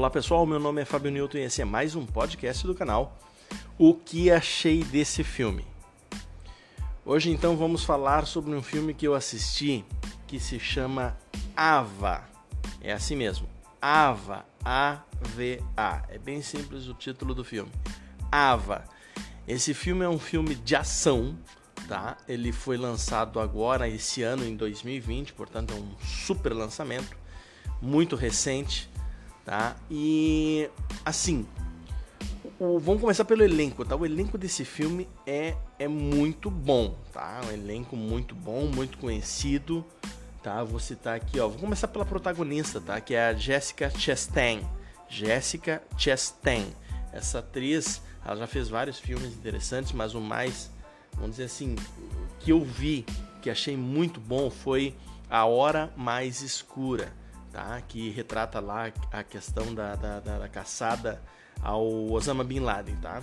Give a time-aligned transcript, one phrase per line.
[0.00, 3.18] Olá pessoal, meu nome é Fábio Newton e esse é mais um podcast do canal.
[3.76, 5.62] O que achei desse filme?
[7.04, 9.84] Hoje então vamos falar sobre um filme que eu assisti
[10.26, 11.18] que se chama
[11.54, 12.24] Ava.
[12.80, 13.46] É assim mesmo,
[13.78, 16.04] Ava, A-V-A.
[16.08, 17.70] É bem simples o título do filme.
[18.32, 18.86] Ava.
[19.46, 21.36] Esse filme é um filme de ação,
[21.86, 22.16] tá?
[22.26, 27.14] Ele foi lançado agora esse ano em 2020, portanto é um super lançamento,
[27.82, 28.89] muito recente
[29.50, 29.74] tá?
[29.90, 30.70] E
[31.04, 31.44] assim,
[32.56, 33.96] o, vamos começar pelo elenco, tá?
[33.96, 37.40] O elenco desse filme é, é muito bom, tá?
[37.48, 39.84] Um elenco muito bom, muito conhecido,
[40.40, 40.62] tá?
[40.62, 41.48] Vou citar aqui, ó.
[41.48, 43.00] Vou começar pela protagonista, tá?
[43.00, 44.60] Que é a Jessica Chastain.
[45.08, 46.72] Jessica Chastain.
[47.12, 50.70] Essa atriz, ela já fez vários filmes interessantes, mas o mais,
[51.14, 51.74] vamos dizer assim,
[52.38, 53.04] que eu vi,
[53.42, 54.94] que achei muito bom foi
[55.28, 57.18] A Hora Mais Escura
[57.52, 57.80] tá?
[57.86, 61.20] que retrata lá a questão da, da, da, da caçada
[61.62, 62.96] ao Osama Bin Laden.
[62.96, 63.22] Tá?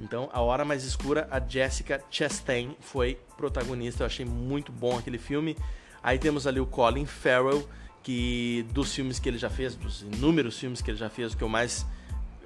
[0.00, 4.02] Então, A Hora Mais Escura, a Jessica Chastain foi protagonista.
[4.02, 5.56] Eu achei muito bom aquele filme.
[6.02, 7.68] Aí temos ali o Colin Farrell,
[8.02, 11.36] que dos filmes que ele já fez, dos inúmeros filmes que ele já fez, o
[11.36, 11.84] que eu mais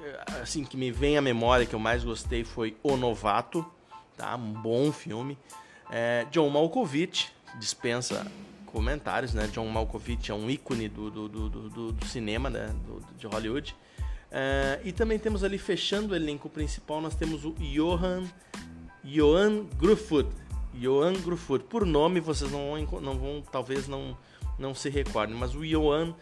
[0.02, 3.64] eh, assim que me vem à memória que eu mais gostei foi O Novato,
[4.16, 4.34] tá?
[4.36, 5.38] Um bom filme.
[5.90, 8.26] É, John Malkovich dispensa
[8.72, 9.46] comentários, né?
[9.52, 12.74] John Malkovich é um ícone do, do, do, do, do cinema, né?
[13.18, 13.76] De Hollywood.
[14.32, 18.24] Uh, e também temos ali, fechando o elenco principal, nós temos o Johan,
[19.04, 20.28] Johan Gruffudd.
[20.74, 21.64] Johan Gruffudd.
[21.64, 24.16] Por nome, vocês não vão, não vão talvez não,
[24.58, 26.14] não se recordem, mas o Johan,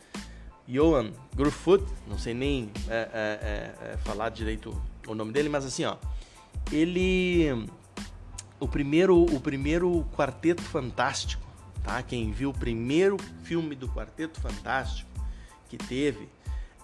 [0.66, 5.84] Johan Gruffudd, não sei nem é, é, é, falar direito o nome dele, mas assim,
[5.84, 5.96] ó,
[6.72, 7.66] ele...
[8.58, 11.49] O primeiro, o primeiro Quarteto Fantástico
[11.82, 12.02] tá?
[12.02, 15.10] Quem viu o primeiro filme do Quarteto Fantástico
[15.68, 16.28] que teve,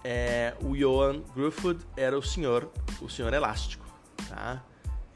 [0.03, 2.71] é, o Johan Gruffudd era o senhor,
[3.01, 3.85] o senhor elástico,
[4.29, 4.63] tá?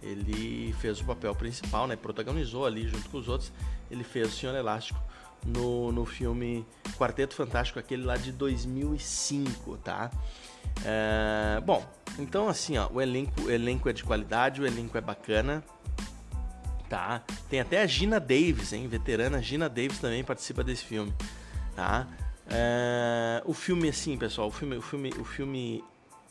[0.02, 1.96] Ele fez o papel principal, né?
[1.96, 3.52] Protagonizou ali junto com os outros.
[3.90, 5.00] Ele fez o senhor elástico
[5.46, 6.66] no, no filme
[6.98, 10.12] Quarteto Fantástico, aquele lá de 2005, tá?
[10.84, 11.86] É, bom,
[12.20, 15.64] então assim, ó, o elenco, o elenco é de qualidade, o elenco é bacana,
[16.92, 17.24] tá?
[17.50, 18.86] Tem até a Gina Davis, hein?
[18.86, 21.14] Veterana Gina Davis também participa desse filme,
[21.74, 22.06] tá?
[22.50, 23.42] É...
[23.46, 25.82] o filme, assim, pessoal, o filme, o filme, o filme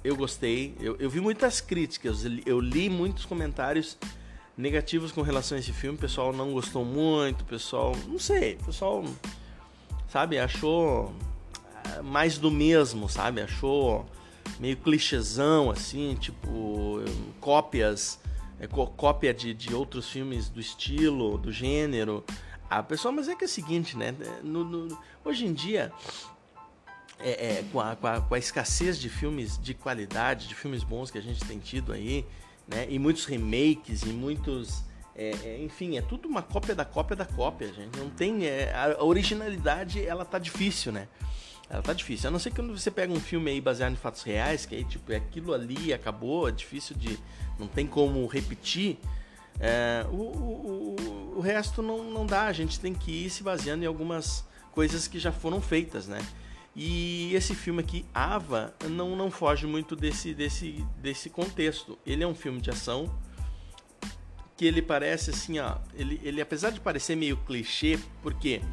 [0.04, 0.76] eu gostei.
[0.78, 3.97] Eu, eu vi muitas críticas, eu li muitos comentários
[4.54, 5.97] negativos com relação a esse filme.
[5.97, 9.03] O pessoal não gostou muito, o pessoal, não sei, o pessoal,
[10.10, 11.10] sabe, achou
[11.97, 13.41] é, mais do mesmo, sabe?
[13.41, 14.04] Achou
[14.59, 17.03] meio clichêzão, assim, tipo,
[17.41, 18.21] cópias
[18.60, 22.22] é, cópia de, de outros filmes do estilo, do gênero.
[22.69, 24.15] Ah, pessoal, mas é que é o seguinte, né?
[24.44, 25.91] No, no, hoje em dia,
[27.19, 30.84] é, é, com, a, com, a, com, a, escassez de filmes de qualidade, de filmes
[30.84, 32.25] bons que a gente tem tido aí,
[32.69, 32.87] né?
[32.88, 34.84] E muitos remakes e muitos.
[35.16, 37.98] É, é enfim, é tudo uma cópia da cópia da cópia, gente.
[37.98, 38.47] Não tem.
[38.47, 41.09] É, a originalidade, ela tá difícil, né?
[41.70, 42.28] Ela tá difícil.
[42.28, 44.75] A não ser que quando você pega um filme aí baseado em fatos reais, que
[44.75, 47.16] aí, tipo, é aquilo ali acabou, é difícil de.
[47.58, 48.98] não tem como repetir.
[49.60, 52.47] É, o, o, o, resto não, não dá.
[52.47, 56.20] A gente tem que ir se baseando em algumas coisas que já foram feitas, né?
[56.75, 61.97] E esse filme aqui, Ava, não, não foge muito desse, desse, desse contexto.
[62.04, 63.12] Ele é um filme de ação
[64.56, 65.76] que ele parece assim, ó.
[65.94, 68.66] Ele, ele apesar de parecer meio clichê, porque quê?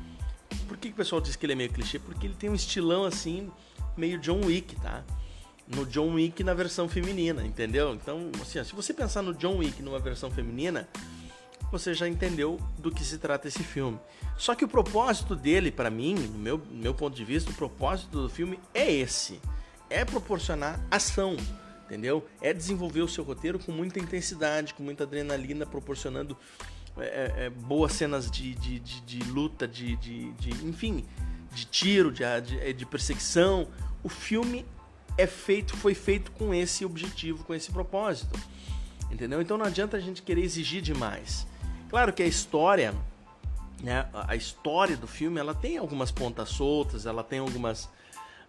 [0.67, 1.97] Por que, que o pessoal diz que ele é meio clichê?
[1.97, 3.49] Porque ele tem um estilão assim,
[3.95, 5.03] meio John Wick, tá?
[5.67, 7.93] No John Wick na versão feminina, entendeu?
[7.93, 10.87] Então, assim, ó, se você pensar no John Wick numa versão feminina,
[11.71, 13.99] você já entendeu do que se trata esse filme.
[14.37, 18.21] Só que o propósito dele, para mim, no meu, meu ponto de vista, o propósito
[18.21, 19.41] do filme é esse:
[19.89, 21.35] é proporcionar ação,
[21.85, 22.25] entendeu?
[22.41, 26.37] É desenvolver o seu roteiro com muita intensidade, com muita adrenalina, proporcionando
[26.99, 31.05] é, é, é, boas cenas de, de, de, de luta, de, de, de, enfim,
[31.53, 33.67] de tiro, de, de, é, de perseguição.
[34.03, 34.65] O filme
[35.17, 38.39] é feito, foi feito com esse objetivo, com esse propósito.
[39.11, 39.41] Entendeu?
[39.41, 41.47] Então não adianta a gente querer exigir demais.
[41.89, 42.93] Claro que a história,
[43.81, 47.89] né, a história do filme, ela tem algumas pontas soltas, ela tem algumas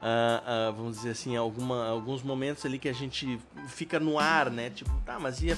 [0.01, 4.49] Uh, uh, vamos dizer assim, alguma, alguns momentos ali que a gente fica no ar,
[4.49, 4.71] né?
[4.71, 5.51] Tipo, tá, mas e,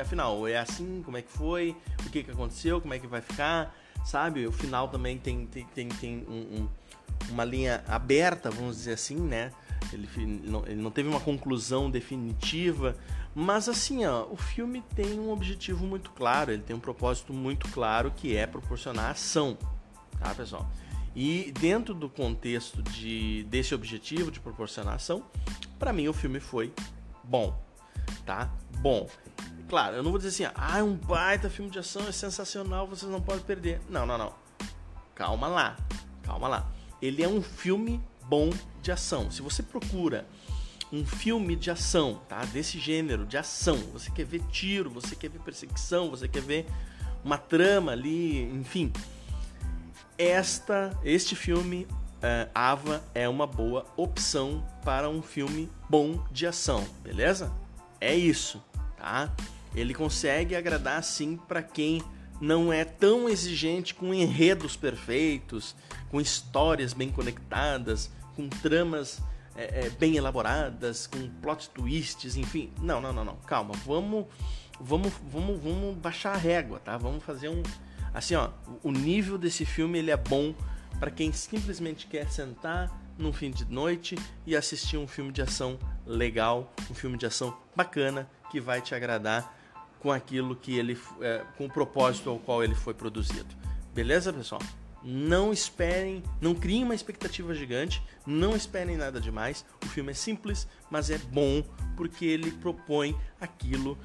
[0.00, 1.02] afinal, é assim?
[1.04, 1.76] Como é que foi?
[2.04, 2.80] O que, que aconteceu?
[2.80, 3.72] Como é que vai ficar?
[4.04, 4.44] Sabe?
[4.44, 6.68] O final também tem, tem, tem, tem um, um,
[7.30, 9.52] uma linha aberta, vamos dizer assim, né?
[9.92, 10.08] Ele
[10.44, 12.96] não, ele não teve uma conclusão definitiva,
[13.34, 17.68] mas assim, ó, o filme tem um objetivo muito claro, ele tem um propósito muito
[17.68, 19.56] claro que é proporcionar ação,
[20.18, 20.68] tá, pessoal?
[21.16, 25.24] E dentro do contexto de, desse objetivo de proporcionar ação,
[25.78, 26.74] para mim o filme foi
[27.24, 27.58] bom,
[28.26, 28.52] tá?
[28.80, 29.08] Bom.
[29.66, 32.86] Claro, eu não vou dizer assim, ah, é um baita filme de ação, é sensacional,
[32.86, 33.80] vocês não podem perder.
[33.88, 34.34] Não, não, não.
[35.14, 35.74] Calma lá,
[36.22, 36.70] calma lá.
[37.00, 37.98] Ele é um filme
[38.28, 38.50] bom
[38.82, 39.30] de ação.
[39.30, 40.26] Se você procura
[40.92, 42.44] um filme de ação, tá?
[42.44, 46.66] Desse gênero, de ação, você quer ver tiro, você quer ver perseguição, você quer ver
[47.24, 48.92] uma trama ali, enfim,
[50.18, 51.86] esta, este filme
[52.16, 57.52] uh, Ava é uma boa opção para um filme bom de ação, beleza?
[58.00, 58.62] É isso,
[58.96, 59.32] tá?
[59.74, 62.02] Ele consegue agradar sim para quem
[62.40, 65.74] não é tão exigente com enredos perfeitos,
[66.10, 69.20] com histórias bem conectadas, com tramas
[69.54, 72.72] é, é, bem elaboradas, com plot twists, enfim.
[72.80, 73.36] Não, não, não, não.
[73.46, 74.26] Calma, vamos,
[74.78, 76.96] vamos, vamos, vamos baixar a régua, tá?
[76.96, 77.62] Vamos fazer um,
[78.16, 78.48] Assim, ó,
[78.82, 80.54] o nível desse filme ele é bom
[80.98, 84.16] para quem simplesmente quer sentar num fim de noite
[84.46, 88.94] e assistir um filme de ação legal, um filme de ação bacana que vai te
[88.94, 89.54] agradar
[90.00, 93.54] com aquilo que ele, é, com o propósito ao qual ele foi produzido.
[93.92, 94.62] Beleza, pessoal?
[95.02, 99.62] Não esperem, não criem uma expectativa gigante, não esperem nada demais.
[99.84, 101.62] O filme é simples, mas é bom
[101.94, 103.98] porque ele propõe aquilo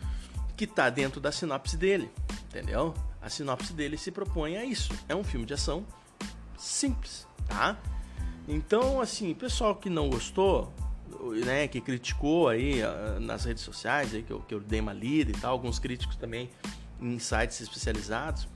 [0.57, 2.11] que está dentro da sinopse dele,
[2.49, 2.93] entendeu?
[3.21, 4.93] A sinopse dele se propõe a isso.
[5.07, 5.85] É um filme de ação
[6.57, 7.77] simples, tá?
[8.47, 10.73] Então, assim, pessoal que não gostou,
[11.45, 14.93] né, que criticou aí ah, nas redes sociais, aí que eu, que eu dei uma
[14.93, 16.49] lida e tal, alguns críticos também
[16.99, 18.47] em sites especializados.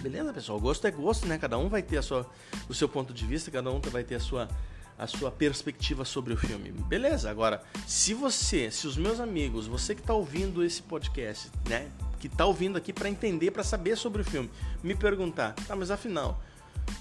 [0.00, 0.60] Beleza, pessoal?
[0.60, 1.38] Gosto é gosto, né?
[1.38, 2.30] Cada um vai ter a sua,
[2.68, 4.48] o seu ponto de vista, cada um vai ter a sua,
[4.96, 6.70] a sua perspectiva sobre o filme.
[6.70, 7.30] Beleza?
[7.30, 12.26] Agora, se você, se os meus amigos, você que está ouvindo esse podcast, né, que
[12.26, 14.50] está ouvindo aqui para entender, para saber sobre o filme,
[14.82, 16.42] me perguntar, tá, mas afinal,